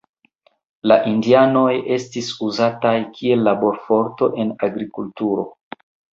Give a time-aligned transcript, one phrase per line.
[0.91, 5.47] La indianoj estis uzataj kiel laborforto en agrikulturo.